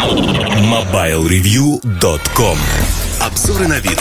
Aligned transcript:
MobileReview.com 0.00 2.56
Обзоры 3.20 3.68
на 3.68 3.78
вид. 3.80 3.98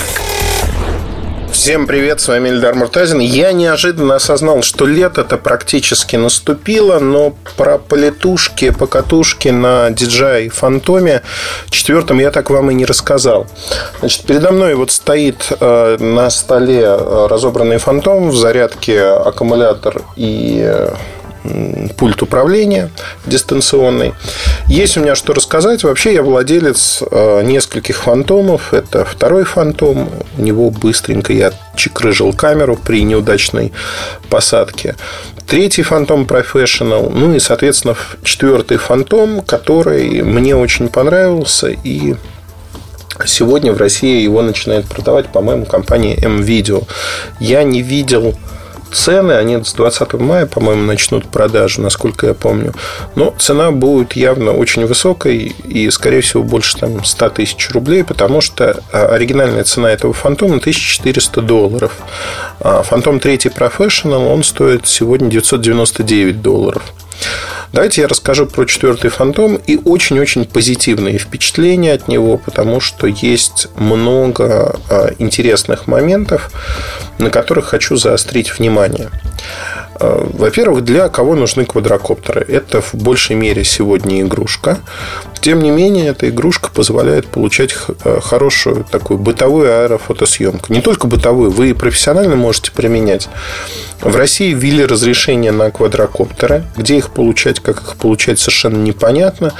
Всем 1.51 1.87
привет, 1.87 2.21
с 2.21 2.29
вами 2.29 2.47
Эльдар 2.47 2.73
Муртазин. 2.73 3.19
Я 3.19 3.51
неожиданно 3.51 4.15
осознал, 4.15 4.61
что 4.61 4.85
лето-то 4.85 5.37
практически 5.37 6.15
наступило, 6.15 6.99
но 6.99 7.35
про 7.57 7.77
полетушки, 7.77 8.69
покатушки 8.69 9.49
на 9.49 9.89
DJI 9.89 10.51
Фантоме 10.51 11.21
четвертом 11.69 12.19
я 12.19 12.31
так 12.31 12.49
вам 12.49 12.71
и 12.71 12.73
не 12.73 12.85
рассказал. 12.85 13.47
Значит, 13.99 14.25
передо 14.25 14.51
мной 14.51 14.75
вот 14.75 14.91
стоит 14.91 15.51
э, 15.59 15.97
на 15.99 16.29
столе 16.29 16.85
э, 16.85 17.27
разобранный 17.29 17.77
Фантом 17.77 18.29
в 18.29 18.37
зарядке 18.37 19.03
аккумулятор 19.03 20.03
и 20.15 20.61
э, 20.63 20.93
пульт 21.97 22.21
управления 22.21 22.89
дистанционный. 23.25 24.13
Есть 24.67 24.97
у 24.97 25.01
меня 25.01 25.15
что 25.15 25.33
рассказать. 25.33 25.83
Вообще 25.83 26.13
я 26.13 26.23
владелец 26.23 27.01
э, 27.09 27.41
нескольких 27.43 27.97
фантомов. 27.97 28.73
Это 28.73 29.05
второй 29.05 29.43
фантом. 29.43 30.09
У 30.37 30.41
него 30.41 30.69
быстренько 30.69 31.33
я 31.33 31.51
чекрыжил 31.75 32.33
камеру 32.33 32.77
при 32.77 33.03
неудачной 33.03 33.71
посадке. 34.29 34.95
Третий 35.47 35.81
фантом 35.81 36.23
Professional. 36.23 37.09
Ну 37.09 37.33
и, 37.33 37.39
соответственно, 37.39 37.95
четвертый 38.23 38.77
фантом, 38.77 39.41
который 39.41 40.21
мне 40.21 40.55
очень 40.55 40.89
понравился. 40.89 41.69
И 41.69 42.15
сегодня 43.25 43.73
в 43.73 43.77
России 43.77 44.21
его 44.21 44.41
начинает 44.41 44.85
продавать, 44.85 45.29
по-моему, 45.29 45.65
компания 45.65 46.15
M-Video. 46.15 46.87
Я 47.39 47.63
не 47.63 47.81
видел 47.81 48.35
цены, 48.91 49.33
они 49.33 49.63
с 49.63 49.73
20 49.73 50.13
мая, 50.13 50.45
по-моему, 50.45 50.83
начнут 50.83 51.27
продажу, 51.27 51.81
насколько 51.81 52.27
я 52.27 52.33
помню. 52.33 52.73
Но 53.15 53.33
цена 53.37 53.71
будет 53.71 54.13
явно 54.13 54.53
очень 54.53 54.85
высокой 54.85 55.55
и, 55.63 55.89
скорее 55.89 56.21
всего, 56.21 56.43
больше 56.43 56.77
там, 56.77 57.03
100 57.03 57.29
тысяч 57.29 57.69
рублей, 57.71 58.03
потому 58.03 58.41
что 58.41 58.81
а, 58.91 59.07
оригинальная 59.07 59.63
цена 59.63 59.91
этого 59.91 60.13
фантома 60.13 60.57
1400 60.57 61.41
долларов. 61.41 61.93
А 62.59 62.83
фантом 62.83 63.19
3 63.19 63.37
Professional, 63.37 64.31
он 64.31 64.43
стоит 64.43 64.87
сегодня 64.87 65.29
999 65.29 66.41
долларов. 66.41 66.83
Давайте 67.71 68.01
я 68.01 68.07
расскажу 68.07 68.47
про 68.47 68.65
четвертый 68.65 69.09
фантом 69.09 69.55
и 69.55 69.77
очень-очень 69.77 70.45
позитивные 70.45 71.17
впечатления 71.19 71.93
от 71.93 72.07
него, 72.07 72.37
потому 72.37 72.79
что 72.79 73.07
есть 73.07 73.67
много 73.75 74.79
а, 74.89 75.11
интересных 75.19 75.87
моментов, 75.87 76.51
на 77.19 77.29
которых 77.29 77.65
хочу 77.65 77.95
заострить 77.95 78.57
внимание. 78.57 79.09
А, 79.99 80.27
во-первых, 80.33 80.83
для 80.83 81.09
кого 81.09 81.35
нужны 81.35 81.65
квадрокоптеры? 81.65 82.45
Это 82.47 82.81
в 82.81 82.93
большей 82.95 83.35
мере 83.35 83.63
сегодня 83.63 84.21
игрушка. 84.21 84.79
Тем 85.41 85.61
не 85.61 85.71
менее, 85.71 86.07
эта 86.07 86.29
игрушка 86.29 86.69
позволяет 86.73 87.27
получать 87.27 87.75
а, 88.03 88.19
хорошую 88.21 88.85
такую 88.89 89.19
бытовую 89.19 89.71
аэрофотосъемку. 89.71 90.71
Не 90.71 90.81
только 90.81 91.07
бытовую, 91.07 91.51
вы 91.51 91.71
и 91.71 91.73
профессионально 91.73 92.35
можете 92.35 92.71
применять. 92.71 93.29
В 94.01 94.15
России 94.15 94.53
ввели 94.53 94.85
разрешение 94.85 95.51
на 95.51 95.71
квадрокоптеры, 95.71 96.63
где 96.77 96.97
их 96.97 97.09
получать, 97.09 97.59
как 97.59 97.81
их 97.81 97.95
получать, 97.97 98.39
совершенно 98.39 98.77
непонятно. 98.77 99.53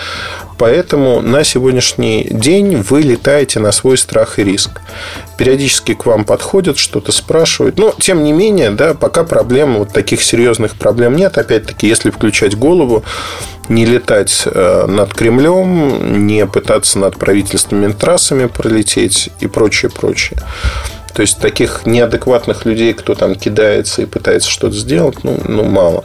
Поэтому 0.59 1.21
на 1.21 1.45
сегодняшний 1.45 2.27
день 2.29 2.75
вы 2.81 3.01
летаете 3.01 3.61
на 3.61 3.71
свой 3.71 3.97
страх 3.97 4.39
и 4.39 4.43
риск. 4.43 4.81
Периодически 5.37 5.93
к 5.93 6.05
вам 6.05 6.25
подходят, 6.25 6.77
что-то 6.77 7.13
спрашивают. 7.13 7.79
Но, 7.79 7.95
тем 7.97 8.25
не 8.25 8.33
менее, 8.33 8.71
да, 8.71 8.93
пока 8.93 9.23
проблем, 9.23 9.77
вот 9.77 9.93
таких 9.93 10.21
серьезных 10.21 10.75
проблем 10.75 11.15
нет. 11.15 11.37
Опять-таки, 11.37 11.87
если 11.87 12.09
включать 12.09 12.57
голову, 12.57 13.05
не 13.69 13.85
летать 13.85 14.43
э, 14.45 14.85
над 14.85 15.13
Кремлем, 15.13 16.27
не 16.27 16.45
пытаться 16.45 16.99
над 16.99 17.17
правительственными 17.17 17.93
трассами 17.93 18.47
пролететь 18.47 19.29
и 19.39 19.47
прочее, 19.47 19.89
прочее. 19.89 20.39
То 21.13 21.21
есть 21.21 21.39
таких 21.39 21.85
неадекватных 21.85 22.65
людей, 22.65 22.93
кто 22.93 23.15
там 23.15 23.35
кидается 23.35 24.01
и 24.01 24.05
пытается 24.05 24.49
что-то 24.49 24.75
сделать, 24.75 25.23
ну, 25.23 25.39
ну 25.47 25.63
мало. 25.63 26.03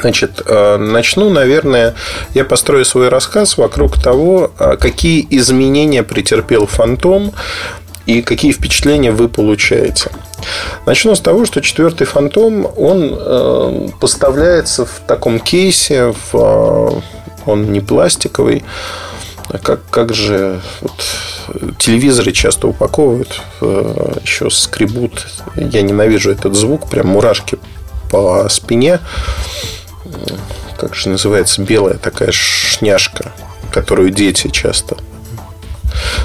Значит, 0.00 0.42
э, 0.44 0.76
начну, 0.76 1.30
наверное, 1.30 1.94
я 2.34 2.44
построю 2.44 2.84
свой 2.84 3.08
рассказ 3.08 3.56
вокруг 3.56 4.00
того, 4.00 4.50
э, 4.58 4.76
какие 4.78 5.26
изменения 5.30 6.02
претерпел 6.02 6.66
фантом 6.66 7.32
и 8.06 8.22
какие 8.22 8.52
впечатления 8.52 9.10
вы 9.10 9.28
получаете. 9.28 10.10
Начну 10.84 11.14
с 11.14 11.20
того, 11.20 11.44
что 11.44 11.60
четвертый 11.60 12.06
фантом, 12.06 12.66
он 12.76 13.16
э, 13.18 13.88
поставляется 14.00 14.84
в 14.84 15.00
таком 15.06 15.40
кейсе, 15.40 16.14
в, 16.30 17.02
он 17.46 17.72
не 17.72 17.80
пластиковый, 17.80 18.64
а 19.48 19.58
как, 19.58 19.80
как 19.90 20.12
же 20.12 20.60
вот, 20.80 21.76
телевизоры 21.78 22.32
часто 22.32 22.66
упаковывают, 22.66 23.40
еще 23.60 24.50
скребут. 24.50 25.28
Я 25.54 25.82
ненавижу 25.82 26.32
этот 26.32 26.56
звук, 26.56 26.90
прям 26.90 27.06
мурашки 27.06 27.58
по 28.10 28.48
спине 28.48 28.98
как 30.78 30.94
же 30.94 31.08
называется, 31.08 31.62
белая 31.62 31.94
такая 31.94 32.30
шняшка, 32.32 33.32
которую 33.72 34.10
дети 34.10 34.48
часто 34.48 34.96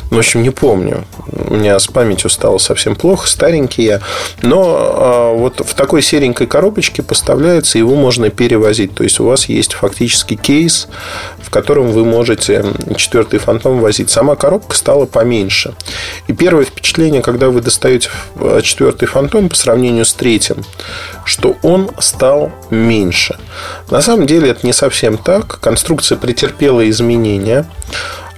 в 0.10 0.18
общем, 0.18 0.44
не 0.44 0.50
помню. 0.50 1.06
У 1.28 1.56
меня 1.56 1.80
с 1.80 1.88
памятью 1.88 2.30
стало 2.30 2.58
совсем 2.58 2.96
плохо, 2.96 3.28
старенький 3.28 3.84
я. 3.84 4.02
Но 4.42 4.78
а, 4.78 5.34
вот 5.34 5.62
в 5.66 5.74
такой 5.74 6.02
серенькой 6.02 6.48
коробочке 6.48 7.04
поставляется, 7.04 7.78
его 7.78 7.96
можно 7.96 8.30
перевозить. 8.30 8.94
То 8.94 9.04
есть 9.04 9.20
у 9.20 9.26
вас 9.26 9.46
есть 9.46 9.74
фактически 9.74 10.36
кейс, 10.36 10.88
в 11.40 11.50
котором 11.50 11.92
вы 11.92 12.06
можете 12.06 12.66
четвертый 12.98 13.40
фантом 13.40 13.80
возить. 13.80 14.10
Сама 14.10 14.36
коробка 14.36 14.76
стала 14.76 15.06
поменьше. 15.06 15.74
И 16.28 16.34
первое 16.34 16.66
впечатление, 16.66 17.22
когда 17.22 17.50
вы 17.50 17.62
достаете 17.62 18.10
четвертый 18.64 19.08
фантом 19.08 19.50
по 19.50 19.56
сравнению 19.56 20.06
с 20.06 20.14
третьим, 20.14 20.64
что 21.26 21.58
он 21.62 21.90
стал 22.00 22.52
меньше. 22.70 23.38
На 23.90 24.02
самом 24.02 24.26
деле 24.26 24.50
это 24.50 24.66
не 24.66 24.74
совсем 24.74 25.18
так. 25.18 25.60
Конструкция 25.60 26.18
претерпела 26.18 26.90
изменения 26.90 27.66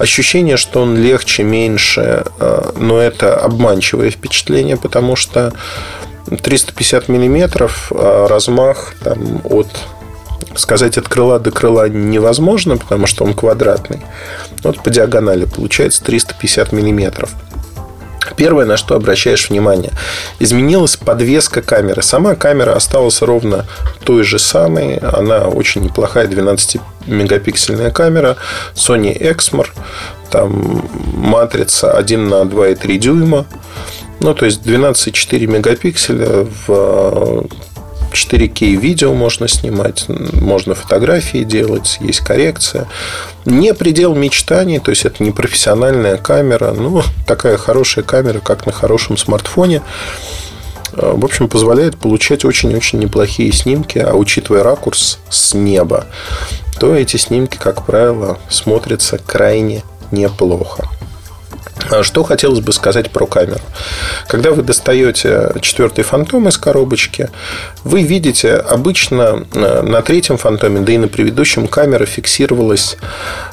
ощущение, 0.03 0.58
что 0.58 0.81
он 0.81 0.97
легче, 0.97 1.44
меньше, 1.44 2.25
э, 2.40 2.72
но 2.78 3.00
это 3.00 3.36
обманчивое 3.38 4.12
впечатление, 4.12 4.78
потому 4.78 5.16
что 5.16 5.53
350 6.41 7.09
миллиметров 7.09 7.91
а 7.96 8.28
размах 8.28 8.94
там, 9.03 9.41
от 9.44 9.68
сказать 10.56 10.97
от 10.97 11.08
крыла 11.08 11.40
до 11.40 11.52
крыла 11.52 11.90
невозможно, 11.90 12.78
потому 12.78 13.08
что 13.08 13.24
он 13.24 13.34
квадратный. 13.34 14.02
Вот 14.62 14.84
по 14.84 14.90
диагонали 14.90 15.46
получается 15.46 16.03
350 16.03 16.72
миллиметров. 16.74 17.31
Первое, 18.36 18.66
на 18.66 18.78
что 18.78 18.96
обращаешь 18.96 19.50
внимание, 19.50 19.92
изменилась 20.40 20.96
подвеска 20.98 21.62
камеры. 21.62 22.02
Сама 22.02 22.36
камера 22.36 22.76
осталась 22.76 23.22
ровно 23.22 23.66
той 24.04 24.24
же 24.24 24.40
самой. 24.40 24.98
Она 24.98 25.48
очень 25.48 25.82
неплохая 25.82 26.28
12-мегапиксельная 26.28 27.92
камера 27.92 28.38
Sony 28.76 29.18
Exmor. 29.18 29.68
Там 30.30 30.90
матрица 31.16 31.92
1 31.92 32.28
на 32.28 32.44
2,3 32.44 32.98
дюйма. 32.98 33.46
Ну, 34.20 34.34
то 34.34 34.46
есть 34.46 34.62
12,4 34.66 35.48
мегапикселя 35.48 36.48
в 36.68 37.46
4К 38.13 38.75
видео 38.75 39.13
можно 39.13 39.47
снимать, 39.47 40.06
можно 40.07 40.75
фотографии 40.75 41.44
делать, 41.44 41.97
есть 42.00 42.19
коррекция. 42.19 42.88
Не 43.46 43.74
предел 43.74 44.16
мечтаний, 44.16 44.79
то 44.79 44.91
есть 44.91 45.06
это 45.06 45.24
не 45.24 45.31
профессиональная 45.31 46.18
камера, 46.18 46.72
но 46.72 47.03
такая 47.28 47.57
хорошая 47.57 48.03
камера, 48.03 48.40
как 48.40 48.66
на 48.66 48.72
хорошем 48.72 49.18
смартфоне. 49.18 49.81
Э, 50.94 51.13
в 51.16 51.25
общем, 51.25 51.50
позволяет 51.50 51.97
получать 51.97 52.46
очень-очень 52.46 53.00
неплохие 53.00 53.52
снимки, 53.52 53.97
а 53.97 54.13
учитывая 54.13 54.63
ракурс 54.63 55.19
с 55.29 55.53
неба, 55.53 56.06
то 56.79 56.96
эти 56.96 57.18
снимки, 57.18 57.57
как 57.57 57.85
правило, 57.85 58.40
смотрятся 58.50 59.18
крайне 59.18 59.84
неплохо. 60.12 60.88
А 61.90 62.03
что 62.03 62.24
хотелось 62.24 62.59
бы 62.59 62.74
сказать 62.74 63.12
про 63.12 63.26
камеру. 63.26 63.62
Когда 64.28 64.52
вы 64.52 64.64
достаете 64.64 65.52
четвертый 65.62 66.03
фантом 66.03 66.47
из 66.47 66.58
коробочки, 66.58 67.30
вы 67.84 68.03
видите, 68.03 68.56
обычно 68.56 69.46
э, 69.53 69.82
на 69.82 70.02
третьем 70.02 70.38
фантоме, 70.38 70.82
да 70.82 70.94
и 70.94 70.97
на 70.97 71.08
предыдущем 71.08 71.68
камера 71.68 72.06
фиксировалась 72.06 72.97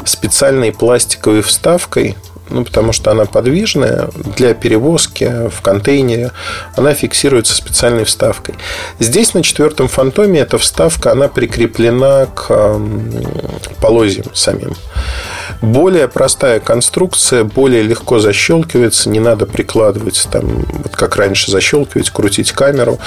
специальной 0.05 0.73
пластиковой 0.73 1.43
вставкой, 1.43 2.17
ну, 2.51 2.65
потому 2.65 2.93
что 2.93 3.11
она 3.11 3.25
подвижная 3.25 4.09
для 4.37 4.55
перевозки 4.55 5.49
в 5.51 5.61
контейнере. 5.63 6.33
Она 6.77 6.95
фиксируется 6.95 7.55
специальной 7.55 8.05
вставкой. 8.05 8.55
Здесь 8.99 9.35
на 9.35 9.43
четвертом 9.43 9.89
фантоме 9.89 10.41
эта 10.41 10.59
вставка, 10.59 11.13
она 11.13 11.29
прикреплена 11.29 12.27
к 12.27 12.81
полозьям 13.81 14.27
самим. 14.35 14.75
Более 15.61 16.09
простая 16.09 16.59
конструкция, 16.59 17.45
более 17.45 17.83
легко 17.83 18.19
защелкивается, 18.19 19.11
не 19.11 19.21
надо 19.21 19.45
прикладывать, 19.47 20.27
там, 20.31 20.65
вот 20.83 20.97
как 20.97 21.17
раньше 21.17 21.51
защелкивать, 21.51 22.11
крутить 22.11 22.53
камеру 22.53 22.99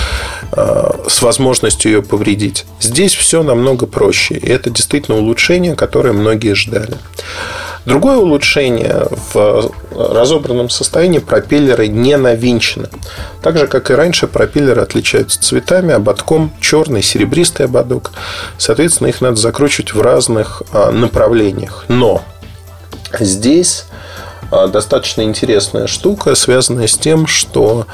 э, 0.51 0.91
с 1.07 1.21
возможностью 1.21 1.91
ее 1.91 2.03
повредить. 2.03 2.65
Здесь 2.79 3.15
все 3.15 3.41
намного 3.41 3.87
проще, 3.87 4.35
и 4.35 4.47
это 4.47 4.69
действительно 4.69 5.17
улучшение, 5.17 5.75
которое 5.75 6.13
многие 6.13 6.53
ждали. 6.53 6.97
Другое 7.85 8.17
улучшение 8.17 9.07
в 9.33 9.71
разобранном 9.91 10.69
состоянии 10.69 11.19
пропеллеры 11.19 11.87
не 11.87 12.15
навинчены. 12.15 12.87
Так 13.41 13.57
же, 13.57 13.67
как 13.67 13.91
и 13.91 13.93
раньше, 13.93 14.27
пропеллеры 14.27 14.81
отличаются 14.81 15.41
цветами, 15.41 15.93
ободком, 15.93 16.51
черный, 16.61 17.01
серебристый 17.01 17.65
ободок. 17.65 18.11
Соответственно, 18.57 19.09
их 19.09 19.19
надо 19.19 19.35
закручивать 19.35 19.93
в 19.93 20.01
разных 20.01 20.63
а, 20.71 20.91
направлениях. 20.91 21.85
Но 21.89 22.23
здесь 23.19 23.85
а, 24.49 24.67
достаточно 24.67 25.21
интересная 25.21 25.87
штука, 25.87 26.35
связанная 26.35 26.87
с 26.87 26.97
тем, 26.97 27.27
что 27.27 27.85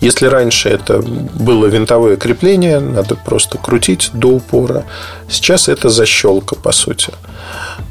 если 0.00 0.26
раньше 0.26 0.68
это 0.68 0.98
было 1.00 1.66
винтовое 1.66 2.16
крепление, 2.16 2.78
надо 2.78 3.16
просто 3.16 3.58
крутить 3.58 4.10
до 4.12 4.28
упора, 4.28 4.84
сейчас 5.28 5.68
это 5.68 5.88
защелка, 5.88 6.54
по 6.54 6.70
сути. 6.70 7.12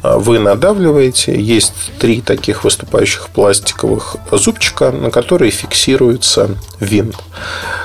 А 0.04 0.18
вы 0.18 0.40
надавливаете, 0.40 1.40
есть 1.40 1.74
три 2.00 2.22
таких 2.22 2.64
выступающих 2.64 3.30
пластиковых 3.30 4.18
зубчика, 4.32 4.92
на 4.92 5.10
которые 5.10 5.52
фиксируется 5.52 6.52
винт. 6.80 7.16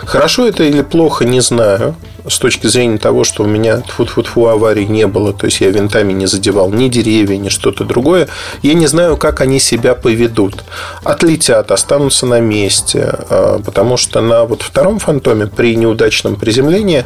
Хорошо 0.04 0.46
это 0.46 0.64
или 0.64 0.82
плохо, 0.82 1.24
не 1.24 1.40
знаю 1.40 1.96
с 2.28 2.38
точки 2.38 2.66
зрения 2.66 2.98
того, 2.98 3.24
что 3.24 3.42
у 3.42 3.46
меня 3.46 3.78
тфу-тфу-тфу 3.78 4.46
аварий 4.46 4.86
не 4.86 5.06
было, 5.06 5.32
то 5.32 5.46
есть 5.46 5.60
я 5.60 5.70
винтами 5.70 6.12
не 6.12 6.26
задевал 6.26 6.70
ни 6.70 6.88
деревья, 6.88 7.36
ни 7.36 7.48
что-то 7.48 7.84
другое, 7.84 8.28
я 8.62 8.74
не 8.74 8.86
знаю, 8.86 9.16
как 9.16 9.40
они 9.40 9.58
себя 9.58 9.94
поведут. 9.94 10.64
Отлетят, 11.02 11.70
останутся 11.70 12.26
на 12.26 12.40
месте, 12.40 13.14
а, 13.28 13.60
потому 13.64 13.96
что 13.96 14.20
на 14.20 14.44
вот 14.44 14.62
втором 14.62 14.98
фантоме 14.98 15.46
при 15.46 15.76
неудачном 15.76 16.36
приземлении, 16.36 17.04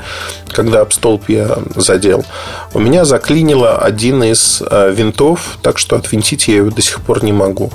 когда 0.48 0.80
об 0.82 0.92
столб 0.92 1.28
я 1.28 1.58
задел, 1.74 2.24
у 2.74 2.78
меня 2.78 3.04
заклинило 3.04 3.78
один 3.78 4.22
из 4.22 4.62
а, 4.62 4.90
винтов, 4.90 5.58
так 5.62 5.78
что 5.78 5.96
отвинтить 5.96 6.48
я 6.48 6.56
его 6.56 6.70
до 6.70 6.82
сих 6.82 7.00
пор 7.00 7.24
не 7.24 7.32
могу 7.32 7.72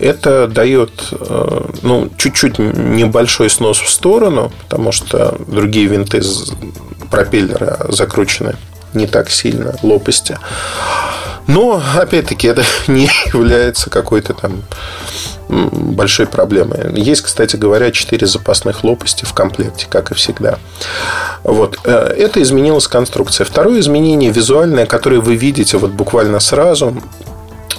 это 0.00 0.46
дает 0.48 0.90
э, 1.12 1.60
ну, 1.82 2.10
чуть-чуть 2.16 2.58
небольшой 2.58 3.50
снос 3.50 3.78
в 3.78 3.88
сторону, 3.88 4.52
потому 4.62 4.92
что 4.92 5.36
другие 5.46 5.86
винты 5.86 6.22
пропеллера 7.10 7.86
закручены 7.88 8.56
не 8.94 9.06
так 9.06 9.30
сильно, 9.30 9.74
лопасти. 9.82 10.38
Но, 11.46 11.82
опять-таки, 11.96 12.48
это 12.48 12.64
не 12.86 13.08
является 13.32 13.90
какой-то 13.90 14.34
там 14.34 14.62
большой 15.48 16.26
проблемой. 16.26 16.92
Есть, 16.94 17.22
кстати 17.22 17.56
говоря, 17.56 17.90
4 17.90 18.24
запасных 18.26 18.84
лопасти 18.84 19.24
в 19.24 19.32
комплекте, 19.32 19.86
как 19.90 20.12
и 20.12 20.14
всегда. 20.14 20.58
Вот. 21.42 21.78
Э, 21.84 22.14
это 22.16 22.40
изменилась 22.40 22.86
конструкция. 22.86 23.44
Второе 23.44 23.80
изменение 23.80 24.30
визуальное, 24.30 24.86
которое 24.86 25.20
вы 25.20 25.34
видите 25.34 25.76
вот 25.76 25.90
буквально 25.90 26.38
сразу, 26.38 26.96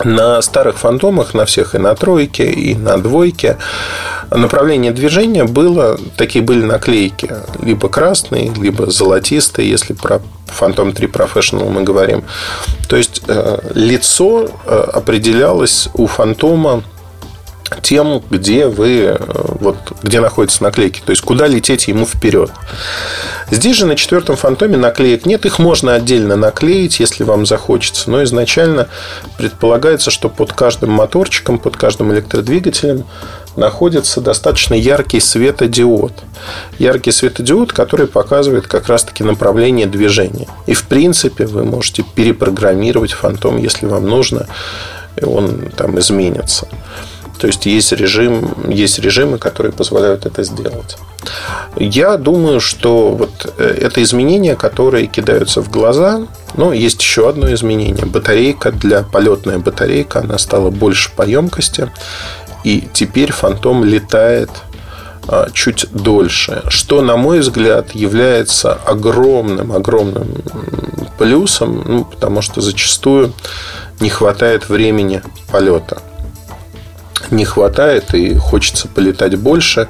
на 0.05 0.41
старых 0.41 0.77
фантомах, 0.77 1.33
на 1.33 1.45
всех 1.45 1.75
и 1.75 1.77
на 1.77 1.95
тройке, 1.95 2.49
и 2.51 2.75
на 2.75 2.97
двойке, 2.97 3.57
направление 4.29 4.91
движения 4.91 5.45
было, 5.45 5.97
такие 6.17 6.43
были 6.43 6.63
наклейки, 6.63 7.33
либо 7.61 7.89
красные, 7.89 8.51
либо 8.53 8.89
золотистые, 8.89 9.69
если 9.69 9.93
про 9.93 10.21
Phantom 10.47 10.93
3 10.93 11.07
Professional 11.07 11.69
мы 11.69 11.83
говорим. 11.83 12.23
То 12.87 12.95
есть 12.97 13.21
э, 13.27 13.59
лицо 13.73 14.49
э, 14.65 14.83
определялось 14.93 15.89
у 15.93 16.07
фантома 16.07 16.83
тем, 17.81 18.21
где 18.29 18.67
вы, 18.67 19.17
э, 19.17 19.17
вот, 19.59 19.77
где 20.03 20.19
находятся 20.19 20.63
наклейки, 20.63 21.01
то 21.05 21.11
есть 21.11 21.21
куда 21.21 21.47
лететь 21.47 21.87
ему 21.87 22.05
вперед. 22.05 22.51
Здесь 23.51 23.75
же 23.75 23.85
на 23.85 23.97
четвертом 23.97 24.37
фантоме 24.37 24.77
наклеек 24.77 25.25
нет, 25.25 25.45
их 25.45 25.59
можно 25.59 25.93
отдельно 25.93 26.37
наклеить, 26.37 27.01
если 27.01 27.25
вам 27.25 27.45
захочется, 27.45 28.09
но 28.09 28.23
изначально 28.23 28.87
предполагается, 29.37 30.09
что 30.09 30.29
под 30.29 30.53
каждым 30.53 30.91
моторчиком, 30.91 31.59
под 31.59 31.75
каждым 31.75 32.13
электродвигателем 32.13 33.03
находится 33.57 34.21
достаточно 34.21 34.73
яркий 34.73 35.19
светодиод. 35.19 36.13
Яркий 36.79 37.11
светодиод, 37.11 37.73
который 37.73 38.07
показывает 38.07 38.67
как 38.67 38.87
раз-таки 38.87 39.25
направление 39.25 39.85
движения. 39.85 40.47
И 40.65 40.73
в 40.73 40.85
принципе 40.85 41.45
вы 41.45 41.65
можете 41.65 42.03
перепрограммировать 42.03 43.11
фантом, 43.11 43.57
если 43.57 43.85
вам 43.85 44.07
нужно, 44.07 44.47
и 45.17 45.25
он 45.25 45.69
там 45.75 45.99
изменится. 45.99 46.69
То 47.41 47.47
есть 47.47 47.65
есть 47.65 47.91
режим, 47.91 48.53
есть 48.69 48.99
режимы, 48.99 49.39
которые 49.39 49.71
позволяют 49.71 50.27
это 50.27 50.43
сделать. 50.43 50.97
Я 51.75 52.17
думаю, 52.17 52.59
что 52.59 53.09
вот 53.13 53.51
э, 53.57 53.77
это 53.81 54.03
изменения, 54.03 54.55
которые 54.55 55.07
кидаются 55.07 55.63
в 55.63 55.71
глаза. 55.71 56.27
Но 56.53 56.71
есть 56.71 57.01
еще 57.01 57.27
одно 57.27 57.51
изменение. 57.51 58.05
Батарейка 58.05 58.71
для 58.71 59.01
полетная 59.01 59.57
батарейка, 59.57 60.19
она 60.19 60.37
стала 60.37 60.69
больше 60.69 61.09
по 61.15 61.23
емкости. 61.23 61.91
И 62.63 62.87
теперь 62.93 63.31
фантом 63.31 63.85
летает 63.85 64.51
а, 65.27 65.49
чуть 65.51 65.87
дольше, 65.91 66.61
что, 66.67 67.01
на 67.01 67.17
мой 67.17 67.39
взгляд, 67.39 67.95
является 67.95 68.73
огромным-огромным 68.73 70.43
плюсом, 71.17 71.83
ну, 71.87 72.05
потому 72.05 72.43
что 72.43 72.61
зачастую 72.61 73.33
не 73.99 74.09
хватает 74.09 74.69
времени 74.69 75.23
полета 75.51 76.03
не 77.31 77.45
хватает 77.45 78.13
и 78.13 78.35
хочется 78.35 78.87
полетать 78.87 79.35
больше. 79.37 79.87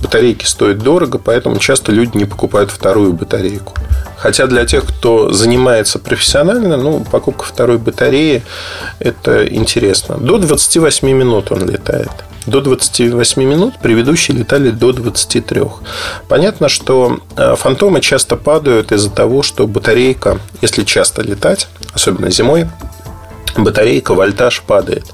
Батарейки 0.00 0.44
стоят 0.44 0.78
дорого, 0.78 1.18
поэтому 1.18 1.58
часто 1.58 1.92
люди 1.92 2.16
не 2.16 2.24
покупают 2.24 2.70
вторую 2.70 3.12
батарейку. 3.12 3.74
Хотя 4.16 4.46
для 4.46 4.66
тех, 4.66 4.84
кто 4.84 5.32
занимается 5.32 5.98
профессионально, 5.98 6.76
ну, 6.76 7.04
покупка 7.10 7.44
второй 7.44 7.78
батареи– 7.78 8.42
это 8.98 9.46
интересно. 9.46 10.16
До 10.18 10.38
28 10.38 11.08
минут 11.08 11.52
он 11.52 11.68
летает. 11.68 12.10
До 12.46 12.62
28 12.62 13.42
минут 13.42 13.74
предыдущие 13.80 14.38
летали 14.38 14.70
до 14.70 14.92
23. 14.92 15.62
Понятно, 16.28 16.68
что 16.68 17.20
э, 17.36 17.56
фантомы 17.56 18.00
часто 18.00 18.36
падают 18.36 18.90
из-за 18.90 19.10
того, 19.10 19.42
что 19.42 19.66
батарейка, 19.66 20.38
если 20.62 20.84
часто 20.84 21.20
летать, 21.20 21.68
особенно 21.92 22.30
зимой, 22.30 22.66
батарейка, 23.64 24.14
вольтаж 24.14 24.62
падает. 24.62 25.06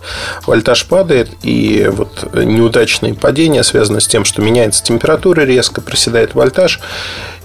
Вольтаж 0.47 0.87
падает, 0.87 1.31
и 1.43 1.89
вот 1.91 2.33
неудачные 2.35 3.15
падения 3.15 3.63
связаны 3.63 4.01
с 4.01 4.07
тем, 4.07 4.25
что 4.25 4.43
меняется 4.43 4.83
температура 4.83 5.43
резко, 5.43 5.81
проседает 5.81 6.35
вольтаж, 6.35 6.81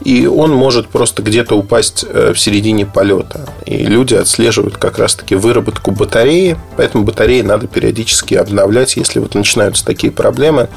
и 0.04 0.28
он 0.28 0.51
может 0.51 0.88
просто 0.88 1.22
где-то 1.22 1.56
упасть 1.56 2.06
э, 2.07 2.34
в 2.34 2.40
середине 2.40 2.86
полета. 2.86 3.50
И 3.66 3.78
люди 3.78 4.16
отслеживают 4.16 4.78
как 4.78 4.98
раз-таки 4.98 5.36
выработку 5.36 5.92
батареи, 5.92 6.57
поэтому 6.78 7.04
батареи 7.04 7.42
надо 7.42 7.68
периодически 7.68 8.36
обновлять, 8.36 8.95
если 8.95 9.19
вот 9.19 9.35
начинаются 9.35 9.85
такие 9.85 10.12
проблемы 10.12 10.69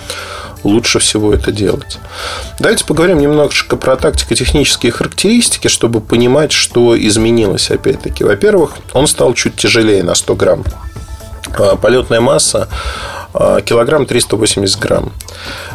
лучше 0.64 0.98
всего 0.98 1.32
это 1.32 1.52
делать. 1.52 1.98
Давайте 2.58 2.84
поговорим 2.84 3.18
немножечко 3.18 3.76
про 3.76 3.96
тактико-технические 3.96 4.92
характеристики, 4.92 5.68
чтобы 5.68 6.00
понимать, 6.00 6.52
что 6.52 6.98
изменилось 6.98 7.70
опять-таки. 7.70 8.24
Во-первых, 8.24 8.74
он 8.92 9.06
стал 9.06 9.34
чуть 9.34 9.56
тяжелее 9.56 10.02
на 10.02 10.14
100 10.14 10.34
грамм. 10.36 10.64
А, 11.58 11.76
полетная 11.76 12.20
масса 12.20 12.68
а, 13.34 13.60
килограмм 13.60 14.06
380 14.06 14.78
грамм. 14.78 15.12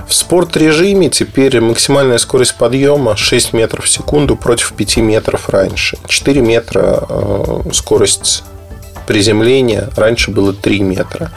В 0.07 0.13
спорт-режиме 0.13 1.09
теперь 1.09 1.59
максимальная 1.59 2.17
скорость 2.17 2.55
подъема 2.55 3.15
6 3.15 3.53
метров 3.53 3.85
в 3.85 3.89
секунду 3.89 4.35
против 4.35 4.73
5 4.73 4.97
метров 4.97 5.49
раньше. 5.49 5.97
4 6.07 6.41
метра 6.41 7.05
а, 7.09 7.63
скорость 7.73 8.43
приземления, 9.07 9.89
раньше 9.95 10.31
было 10.31 10.53
3 10.53 10.81
метра. 10.81 11.31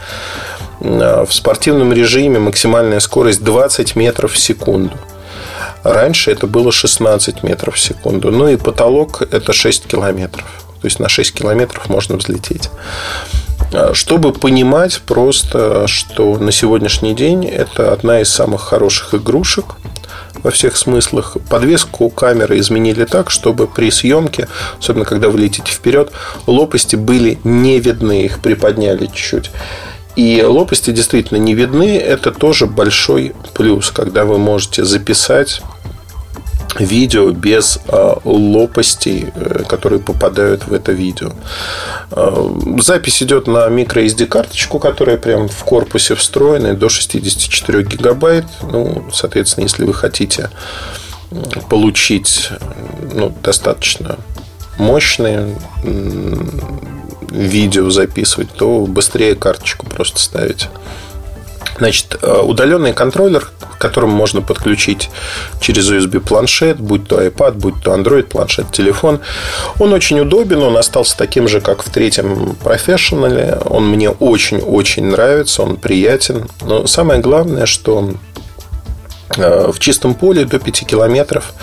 Э, 0.81 1.25
в 1.25 1.33
спортивном 1.33 1.93
режиме 1.93 2.39
максимальная 2.39 2.99
скорость 2.99 3.43
20 3.43 3.95
метров 3.95 4.33
в 4.33 4.39
секунду. 4.39 4.97
Раньше 5.83 6.31
это 6.31 6.47
было 6.47 6.71
16 6.71 7.43
метров 7.43 7.75
в 7.75 7.79
секунду. 7.79 8.31
Ну 8.31 8.47
и 8.47 8.57
потолок 8.57 9.21
это 9.21 9.53
6 9.53 9.85
километров. 9.85 10.45
То 10.81 10.87
есть 10.87 10.99
на 10.99 11.09
6 11.09 11.33
километров 11.33 11.89
можно 11.89 12.17
взлететь. 12.17 12.69
Э, 13.71 13.93
чтобы 13.93 14.33
понимать 14.33 15.01
просто, 15.05 15.87
что 15.87 16.37
на 16.37 16.51
сегодняшний 16.51 17.13
день 17.13 17.45
это 17.45 17.93
одна 17.93 18.21
из 18.21 18.29
самых 18.29 18.61
хороших 18.61 19.13
игрушек 19.13 19.75
во 20.41 20.49
всех 20.49 20.77
смыслах. 20.77 21.37
Подвеску 21.47 22.09
камеры 22.09 22.57
изменили 22.57 23.05
так, 23.05 23.29
чтобы 23.29 23.67
при 23.67 23.91
съемке, 23.91 24.47
особенно 24.79 25.05
когда 25.05 25.29
вы 25.29 25.37
летите 25.37 25.71
вперед, 25.71 26.11
лопасти 26.47 26.95
были 26.95 27.37
не 27.43 27.79
видны, 27.79 28.23
их 28.23 28.39
приподняли 28.39 29.05
чуть-чуть. 29.05 29.51
И 30.15 30.43
лопасти 30.43 30.91
действительно 30.91 31.37
не 31.37 31.53
видны. 31.53 31.97
Это 31.97 32.31
тоже 32.31 32.65
большой 32.65 33.33
плюс, 33.53 33.91
когда 33.91 34.25
вы 34.25 34.37
можете 34.37 34.83
записать 34.83 35.61
видео 36.79 37.31
без 37.31 37.79
э, 37.87 38.13
лопастей, 38.23 39.27
э, 39.33 39.63
которые 39.67 39.99
попадают 39.99 40.67
в 40.67 40.73
это 40.73 40.91
видео. 40.91 41.31
Э, 42.11 42.49
запись 42.79 43.21
идет 43.23 43.47
на 43.47 43.67
microSD 43.67 44.25
карточку, 44.25 44.79
которая 44.79 45.17
прям 45.17 45.49
в 45.49 45.63
корпусе 45.63 46.15
встроена 46.15 46.73
до 46.73 46.89
64 46.89 47.83
гигабайт. 47.83 48.45
Ну, 48.61 49.05
соответственно, 49.11 49.63
если 49.65 49.83
вы 49.83 49.93
хотите 49.93 50.49
получить 51.69 52.49
ну, 53.13 53.33
достаточно 53.41 54.17
мощные 54.77 55.55
видео 57.29 57.89
записывать, 57.89 58.49
то 58.51 58.85
быстрее 58.85 59.35
карточку 59.35 59.85
просто 59.85 60.19
ставите. 60.19 60.69
Значит, 61.77 62.17
э, 62.21 62.39
удаленный 62.41 62.93
контроллер, 62.93 63.49
к 63.59 63.77
которому 63.79 64.15
можно 64.15 64.41
подключить 64.41 65.09
через 65.59 65.89
USB 65.89 66.19
планшет, 66.19 66.79
будь 66.79 67.07
то 67.07 67.19
iPad, 67.23 67.53
будь 67.53 67.81
то 67.81 67.95
Android 67.95 68.23
планшет, 68.23 68.71
телефон, 68.71 69.19
он 69.79 69.91
очень 69.93 70.19
удобен, 70.19 70.61
он 70.61 70.77
остался 70.77 71.17
таким 71.17 71.47
же, 71.47 71.59
как 71.59 71.83
в 71.83 71.89
третьем 71.89 72.55
Professional. 72.63 73.67
Он 73.67 73.89
мне 73.89 74.11
очень-очень 74.11 75.05
нравится, 75.05 75.63
он 75.63 75.77
приятен. 75.77 76.47
Но 76.61 76.85
самое 76.85 77.19
главное, 77.19 77.65
что 77.65 78.11
э, 79.37 79.71
в 79.71 79.79
чистом 79.79 80.13
поле 80.13 80.45
до 80.45 80.59
5 80.59 80.85
километров 80.85 81.53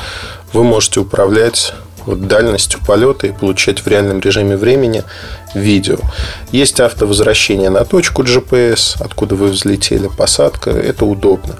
вы 0.52 0.64
можете 0.64 1.00
управлять 1.00 1.74
вот 2.08 2.26
дальностью 2.26 2.80
полета 2.86 3.26
и 3.26 3.32
получать 3.32 3.80
в 3.80 3.86
реальном 3.86 4.20
режиме 4.20 4.56
времени 4.56 5.04
видео. 5.54 5.98
Есть 6.50 6.80
автовозвращение 6.80 7.70
на 7.70 7.84
точку 7.84 8.22
GPS, 8.22 8.96
откуда 9.00 9.34
вы 9.34 9.48
взлетели, 9.48 10.08
посадка. 10.08 10.70
Это 10.70 11.04
удобно. 11.04 11.56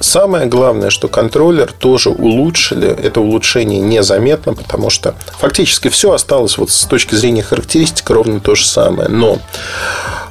Самое 0.00 0.46
главное, 0.46 0.90
что 0.90 1.08
контроллер 1.08 1.72
тоже 1.72 2.10
улучшили. 2.10 2.88
Это 2.88 3.20
улучшение 3.20 3.80
незаметно, 3.80 4.54
потому 4.54 4.90
что 4.90 5.14
фактически 5.38 5.88
все 5.88 6.12
осталось 6.12 6.58
вот 6.58 6.70
с 6.70 6.84
точки 6.84 7.14
зрения 7.14 7.42
характеристик 7.42 8.08
ровно 8.10 8.40
то 8.40 8.54
же 8.54 8.66
самое. 8.66 9.08
Но 9.08 9.38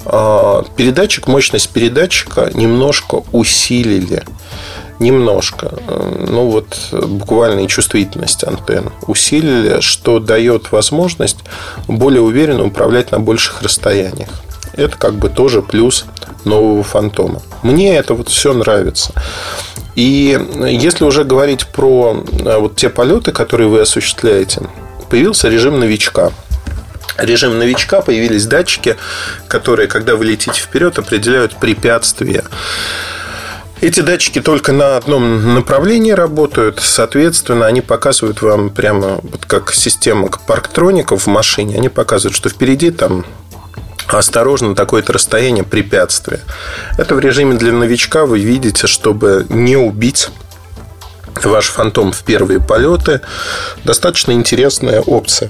а, 0.05 0.63
передатчик, 0.75 1.27
мощность 1.27 1.69
передатчика 1.69 2.49
немножко 2.53 3.23
усилили 3.31 4.23
немножко, 5.01 5.71
э, 5.87 6.25
ну 6.29 6.49
вот 6.49 6.77
буквально 6.91 7.61
и 7.61 7.67
чувствительность 7.67 8.43
антенн 8.43 8.91
усилили, 9.07 9.81
что 9.81 10.19
дает 10.19 10.71
возможность 10.71 11.39
более 11.87 12.21
уверенно 12.21 12.63
управлять 12.63 13.11
на 13.11 13.19
больших 13.19 13.61
расстояниях. 13.61 14.29
Это 14.73 14.97
как 14.97 15.15
бы 15.15 15.29
тоже 15.29 15.61
плюс 15.61 16.05
нового 16.45 16.83
фантома. 16.83 17.41
Мне 17.63 17.97
это 17.97 18.13
вот 18.13 18.29
все 18.29 18.53
нравится. 18.53 19.13
И 19.95 20.39
если 20.69 21.03
уже 21.03 21.25
говорить 21.25 21.67
про 21.67 22.23
э, 22.31 22.57
вот 22.57 22.75
те 22.77 22.89
полеты, 22.89 23.31
которые 23.31 23.67
вы 23.67 23.81
осуществляете, 23.81 24.61
появился 25.09 25.49
режим 25.49 25.79
новичка. 25.79 26.31
Режим 27.17 27.59
новичка 27.59 28.01
появились 28.01 28.45
датчики, 28.45 28.95
которые, 29.49 29.87
когда 29.87 30.15
вы 30.15 30.25
летите 30.25 30.61
вперед, 30.61 30.97
определяют 30.97 31.57
препятствия 31.57 32.43
эти 33.81 34.01
датчики 34.01 34.39
только 34.41 34.71
на 34.71 34.95
одном 34.95 35.55
направлении 35.55 36.11
работают. 36.11 36.79
Соответственно, 36.79 37.65
они 37.65 37.81
показывают 37.81 38.41
вам 38.41 38.69
прямо 38.69 39.19
вот 39.23 39.45
как 39.45 39.73
система 39.73 40.29
парктроников 40.29 41.25
в 41.25 41.27
машине. 41.27 41.75
Они 41.77 41.89
показывают, 41.89 42.35
что 42.35 42.49
впереди 42.49 42.91
там 42.91 43.25
осторожно, 44.07 44.75
такое-то 44.75 45.13
расстояние 45.13 45.63
препятствия. 45.63 46.41
Это 46.97 47.15
в 47.15 47.19
режиме 47.19 47.55
для 47.55 47.71
новичка 47.71 48.25
вы 48.25 48.39
видите, 48.39 48.87
чтобы 48.87 49.45
не 49.49 49.77
убить 49.77 50.29
ваш 51.43 51.67
фантом 51.67 52.11
в 52.11 52.23
первые 52.23 52.59
полеты. 52.59 53.21
Достаточно 53.83 54.31
интересная 54.31 55.01
опция. 55.01 55.49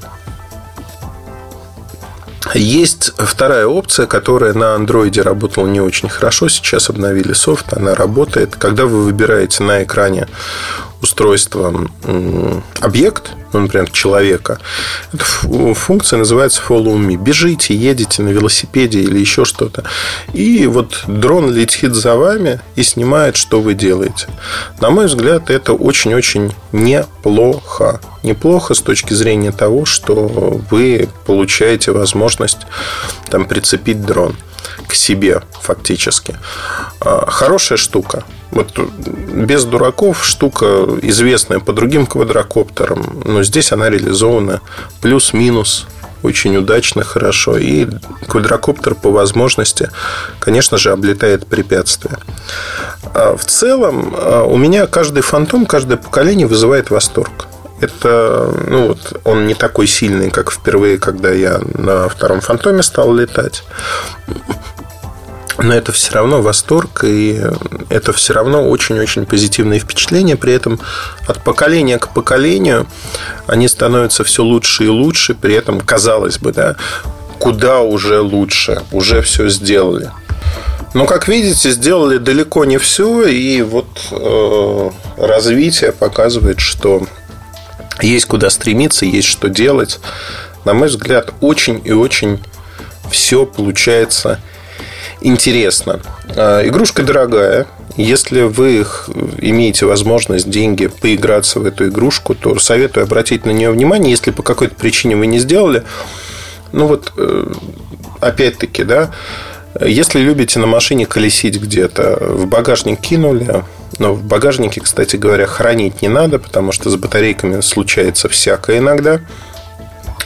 Есть 2.53 3.13
вторая 3.17 3.67
опция, 3.67 4.07
которая 4.07 4.53
на 4.53 4.75
андроиде 4.75 5.21
работала 5.21 5.67
не 5.67 5.79
очень 5.79 6.09
хорошо. 6.09 6.49
Сейчас 6.49 6.89
обновили 6.89 7.33
софт, 7.33 7.73
она 7.73 7.93
работает. 7.95 8.55
Когда 8.55 8.85
вы 8.85 9.03
выбираете 9.03 9.63
на 9.63 9.83
экране 9.83 10.27
устройства 11.01 11.89
объект, 12.79 13.31
ну, 13.53 13.61
например, 13.61 13.89
человека, 13.91 14.59
эта 15.11 15.25
функция 15.73 16.17
называется 16.17 16.61
follow 16.67 16.95
me. 16.95 17.15
Бежите, 17.15 17.75
едете 17.75 18.21
на 18.21 18.29
велосипеде 18.29 19.01
или 19.01 19.19
еще 19.19 19.43
что-то. 19.43 19.83
И 20.33 20.65
вот 20.67 21.03
дрон 21.07 21.51
летит 21.51 21.93
за 21.93 22.15
вами 22.15 22.61
и 22.75 22.83
снимает, 22.83 23.35
что 23.35 23.61
вы 23.61 23.73
делаете. 23.73 24.27
На 24.79 24.89
мой 24.89 25.07
взгляд, 25.07 25.49
это 25.49 25.73
очень-очень 25.73 26.53
неплохо. 26.71 27.99
Неплохо 28.23 28.73
с 28.73 28.79
точки 28.79 29.13
зрения 29.13 29.51
того, 29.51 29.85
что 29.85 30.61
вы 30.69 31.09
получаете 31.25 31.91
возможность 31.91 32.59
там, 33.29 33.45
прицепить 33.45 34.05
дрон 34.05 34.35
к 34.87 34.93
себе 34.93 35.41
фактически. 35.61 36.37
А, 36.99 37.29
хорошая 37.29 37.77
штука. 37.77 38.23
Вот 38.51 38.77
без 39.33 39.63
дураков 39.63 40.25
штука 40.25 40.85
известная 41.01 41.59
по 41.59 41.73
другим 41.73 42.05
квадрокоптерам, 42.05 43.21
но 43.25 43.43
здесь 43.43 43.71
она 43.71 43.89
реализована 43.89 44.61
плюс-минус 45.01 45.87
очень 46.23 46.55
удачно, 46.55 47.03
хорошо. 47.03 47.57
И 47.57 47.87
квадрокоптер 48.27 48.95
по 48.95 49.09
возможности, 49.09 49.89
конечно 50.39 50.77
же, 50.77 50.91
облетает 50.91 51.47
препятствия. 51.47 52.17
А 53.13 53.35
в 53.35 53.45
целом, 53.45 54.13
а, 54.15 54.43
у 54.43 54.57
меня 54.57 54.87
каждый 54.87 55.21
фантом, 55.21 55.65
каждое 55.65 55.97
поколение 55.97 56.47
вызывает 56.47 56.89
восторг. 56.91 57.47
Это, 57.79 58.53
ну 58.67 58.89
вот, 58.89 59.21
он 59.23 59.47
не 59.47 59.55
такой 59.55 59.87
сильный, 59.87 60.29
как 60.29 60.51
впервые, 60.51 60.99
когда 60.99 61.31
я 61.31 61.59
на 61.73 62.07
втором 62.09 62.39
фантоме 62.39 62.83
стал 62.83 63.11
летать 63.15 63.63
но 65.63 65.73
это 65.73 65.91
все 65.91 66.13
равно 66.13 66.41
восторг, 66.41 67.03
и 67.03 67.41
это 67.89 68.13
все 68.13 68.33
равно 68.33 68.67
очень-очень 68.67 69.25
позитивные 69.25 69.79
впечатления. 69.79 70.35
При 70.35 70.53
этом 70.53 70.79
от 71.27 71.43
поколения 71.43 71.99
к 71.99 72.09
поколению 72.09 72.87
они 73.47 73.67
становятся 73.67 74.23
все 74.23 74.43
лучше 74.43 74.85
и 74.85 74.87
лучше. 74.87 75.35
При 75.35 75.53
этом, 75.53 75.79
казалось 75.79 76.39
бы, 76.39 76.51
да, 76.51 76.75
куда 77.39 77.81
уже 77.81 78.21
лучше, 78.21 78.81
уже 78.91 79.21
все 79.21 79.49
сделали. 79.49 80.11
Но, 80.93 81.05
как 81.05 81.27
видите, 81.27 81.71
сделали 81.71 82.17
далеко 82.17 82.65
не 82.65 82.77
все, 82.77 83.25
и 83.25 83.61
вот 83.61 83.87
э, 84.11 84.89
развитие 85.17 85.93
показывает, 85.93 86.59
что 86.59 87.07
есть 88.01 88.25
куда 88.25 88.49
стремиться, 88.49 89.05
есть 89.05 89.27
что 89.27 89.47
делать. 89.47 89.99
На 90.65 90.73
мой 90.73 90.89
взгляд, 90.89 91.33
очень 91.39 91.81
и 91.85 91.93
очень 91.93 92.43
все 93.09 93.45
получается 93.45 94.39
интересно. 95.21 96.01
А, 96.35 96.65
игрушка 96.67 97.03
дорогая. 97.03 97.67
Если 97.97 98.41
вы 98.41 98.85
имеете 99.39 99.85
возможность, 99.85 100.49
деньги 100.49 100.87
поиграться 100.87 101.59
в 101.59 101.65
эту 101.65 101.89
игрушку, 101.89 102.35
то 102.35 102.57
советую 102.57 103.03
обратить 103.03 103.45
на 103.45 103.51
нее 103.51 103.69
внимание. 103.69 104.11
Если 104.11 104.31
по 104.31 104.43
какой-то 104.43 104.75
причине 104.75 105.15
вы 105.15 105.27
не 105.27 105.39
сделали, 105.39 105.83
ну 106.71 106.87
вот, 106.87 107.11
э, 107.17 107.53
опять-таки, 108.21 108.83
да, 108.83 109.11
если 109.79 110.19
любите 110.19 110.59
на 110.59 110.67
машине 110.67 111.05
колесить 111.05 111.59
где-то, 111.59 112.17
в 112.19 112.45
багажник 112.45 112.99
кинули, 112.99 113.63
но 113.99 114.13
в 114.13 114.23
багажнике, 114.23 114.81
кстати 114.81 115.15
говоря, 115.15 115.45
хранить 115.45 116.01
не 116.01 116.07
надо, 116.07 116.39
потому 116.39 116.71
что 116.71 116.89
с 116.89 116.95
батарейками 116.95 117.61
случается 117.61 118.29
всякое 118.29 118.79
иногда. 118.79 119.21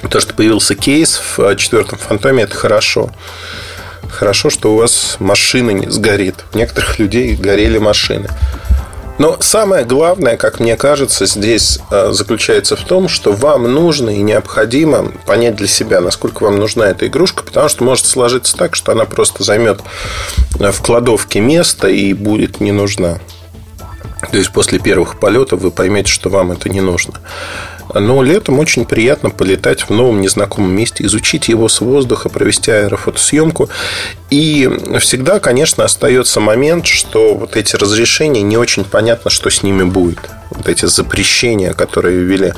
То, 0.10 0.20
что 0.20 0.34
появился 0.34 0.75
кейс 0.75 1.22
в 1.38 1.56
четвертом 1.56 1.98
фантоме, 1.98 2.44
это 2.44 2.56
хорошо. 2.56 3.12
Хорошо, 4.10 4.50
что 4.50 4.74
у 4.74 4.78
вас 4.78 5.18
машина 5.20 5.72
не 5.72 5.90
сгорит. 5.90 6.46
У 6.54 6.58
некоторых 6.58 7.00
людей 7.00 7.36
горели 7.36 7.78
машины. 7.78 8.30
Но 9.18 9.38
самое 9.40 9.86
главное, 9.86 10.36
как 10.36 10.60
мне 10.60 10.76
кажется, 10.76 11.26
здесь 11.26 11.80
э, 11.90 12.12
заключается 12.12 12.76
в 12.76 12.82
том, 12.82 13.08
что 13.08 13.32
вам 13.32 13.64
нужно 13.64 14.10
и 14.10 14.22
необходимо 14.22 15.14
понять 15.26 15.56
для 15.56 15.68
себя, 15.68 16.02
насколько 16.02 16.44
вам 16.44 16.58
нужна 16.60 16.88
эта 16.88 17.08
игрушка, 17.08 17.44
потому 17.44 17.70
что 17.70 17.86
может 17.86 18.06
сложиться 18.06 18.58
так, 18.58 18.76
что 18.76 18.92
она 18.92 19.06
просто 19.06 19.44
займет 19.44 19.80
э, 20.60 20.72
в 20.72 20.82
кладовке 20.82 21.40
место 21.40 21.88
и 21.88 22.14
будет 22.14 22.60
не 22.60 22.74
нужна. 22.74 23.20
То 24.32 24.38
есть 24.38 24.52
после 24.52 24.80
первых 24.80 25.18
полетов 25.18 25.62
вы 25.62 25.72
поймете, 25.72 26.12
что 26.12 26.30
вам 26.30 26.52
это 26.52 26.68
не 26.68 26.82
нужно. 26.82 27.14
Но 28.00 28.22
летом 28.22 28.60
очень 28.60 28.86
приятно 28.86 29.30
полетать 29.30 29.82
в 29.82 29.90
новом 29.90 30.22
незнакомом 30.22 30.72
месте, 30.72 31.06
изучить 31.06 31.48
его 31.48 31.70
с 31.70 31.82
воздуха, 31.82 32.30
провести 32.30 32.72
аэрофотосъемку. 32.72 33.70
И 34.30 34.70
всегда, 35.00 35.40
конечно, 35.40 35.84
остается 35.84 36.40
момент, 36.40 36.86
что 36.86 37.36
вот 37.36 37.56
эти 37.56 37.75
разрешения 37.75 38.42
не 38.42 38.58
очень 38.58 38.84
понятно, 38.84 39.32
что 39.32 39.50
с 39.50 39.64
ними 39.64 39.84
будет. 39.84 40.20
Вот 40.52 40.68
эти 40.68 40.86
запрещения, 40.86 41.74
которые 41.74 42.20
ввели. 42.20 42.54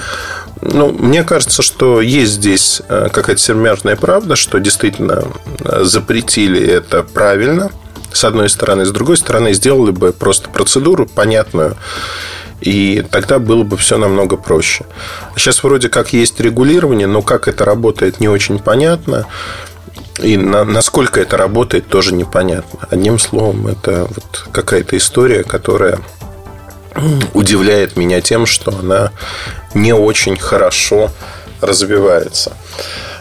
Ну, 0.61 0.91
мне 0.91 1.23
кажется, 1.23 1.61
что 1.61 2.01
есть 2.01 2.33
здесь 2.33 2.81
э, 2.89 3.09
какая-то 3.11 3.41
сермяжная 3.41 3.95
правда, 3.95 4.35
что 4.35 4.59
действительно 4.59 5.25
э, 5.63 5.83
запретили 5.83 6.65
это 6.67 7.03
правильно, 7.03 7.71
с 8.11 8.23
одной 8.23 8.49
стороны. 8.49 8.85
С 8.85 8.91
другой 8.91 9.17
стороны, 9.17 9.53
сделали 9.53 9.91
бы 9.91 10.13
просто 10.13 10.49
процедуру 10.49 11.05
понятную 11.05 11.77
и 12.61 13.05
тогда 13.11 13.39
было 13.39 13.63
бы 13.63 13.77
все 13.77 13.97
намного 13.97 14.37
проще. 14.37 14.85
Сейчас 15.35 15.63
вроде 15.63 15.89
как 15.89 16.13
есть 16.13 16.39
регулирование, 16.39 17.07
но 17.07 17.21
как 17.21 17.47
это 17.47 17.65
работает, 17.65 18.19
не 18.19 18.29
очень 18.29 18.59
понятно. 18.59 19.25
И 20.21 20.35
на, 20.37 20.63
насколько 20.63 21.21
это 21.21 21.37
работает, 21.37 21.87
тоже 21.87 22.13
непонятно. 22.13 22.79
Одним 22.89 23.19
словом, 23.19 23.67
это 23.67 24.07
вот 24.09 24.47
какая-то 24.51 24.97
история, 24.97 25.43
которая 25.43 25.99
удивляет 27.33 27.95
меня 27.95 28.21
тем, 28.21 28.47
что 28.47 28.75
она 28.75 29.11
не 29.75 29.93
очень 29.93 30.37
хорошо 30.37 31.11
развивается. 31.61 32.53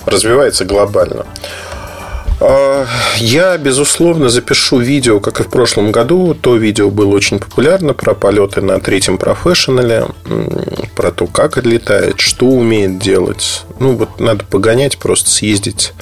развивается 0.07 0.64
глобально. 0.64 1.26
А, 2.40 2.87
я, 3.16 3.57
безусловно, 3.57 4.28
запишу 4.28 4.78
видео, 4.78 5.21
как 5.21 5.40
и 5.40 5.43
в 5.43 5.49
прошлом 5.49 5.93
году. 5.93 6.35
То 6.35 6.57
видео 6.57 6.90
было 6.90 7.14
очень 7.14 7.38
популярно 7.38 7.95
про 7.95 8.14
полеты 8.14 8.61
на 8.61 8.78
третьем 8.81 9.19
профессионале, 9.19 10.07
про 10.95 11.11
то, 11.11 11.26
как 11.26 11.57
летает, 11.64 12.21
что 12.21 12.47
умеет 12.47 12.99
делать. 12.99 13.62
Ну, 13.78 13.97
вот 13.97 14.21
надо 14.21 14.45
погонять, 14.45 14.99
просто 14.99 15.31
съездить, 15.31 15.93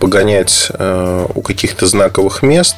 погонять 0.00 0.70
э, 0.72 1.26
у 1.34 1.40
каких-то 1.40 1.86
знаковых 1.86 2.42
мест 2.42 2.76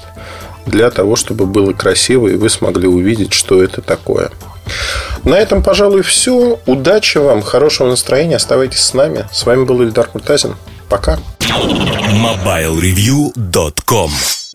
для 0.66 0.90
того, 0.90 1.16
чтобы 1.16 1.47
было 1.47 1.73
красиво, 1.73 2.28
и 2.28 2.37
вы 2.37 2.50
смогли 2.50 2.88
увидеть, 2.88 3.33
что 3.33 3.62
это 3.62 3.80
такое. 3.80 4.30
На 5.25 5.38
этом, 5.38 5.62
пожалуй, 5.62 6.02
все. 6.02 6.59
Удачи 6.66 7.18
вам, 7.18 7.40
хорошего 7.40 7.88
настроения. 7.88 8.37
Оставайтесь 8.37 8.80
с 8.80 8.95
нами. 8.95 9.26
С 9.33 9.47
вами 9.47 9.64
был 9.64 9.83
Ильдар 9.83 10.11
Муртазин. 10.12 10.56
Пока. 10.88 11.18
MobileReview.com 12.22 14.45